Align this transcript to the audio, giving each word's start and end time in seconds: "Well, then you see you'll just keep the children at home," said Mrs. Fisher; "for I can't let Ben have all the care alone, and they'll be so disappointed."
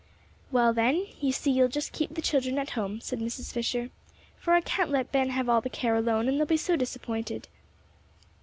"Well, 0.51 0.73
then 0.73 1.05
you 1.19 1.31
see 1.31 1.51
you'll 1.51 1.67
just 1.67 1.91
keep 1.91 2.15
the 2.15 2.23
children 2.23 2.57
at 2.57 2.71
home," 2.71 3.01
said 3.01 3.19
Mrs. 3.19 3.53
Fisher; 3.53 3.91
"for 4.39 4.55
I 4.55 4.61
can't 4.61 4.89
let 4.89 5.11
Ben 5.11 5.29
have 5.29 5.47
all 5.47 5.61
the 5.61 5.69
care 5.69 5.95
alone, 5.95 6.27
and 6.27 6.39
they'll 6.39 6.47
be 6.47 6.57
so 6.57 6.75
disappointed." 6.75 7.47